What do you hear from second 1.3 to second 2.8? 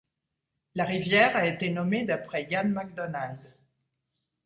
a été nommée d'après Ian